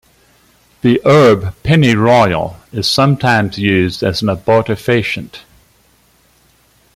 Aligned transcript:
The 0.81 0.99
herb 1.05 1.53
pennyroyal 1.61 2.57
is 2.71 2.87
sometimes 2.89 3.59
used 3.59 4.01
as 4.01 4.23
an 4.23 4.29
abortifacient. 4.29 5.41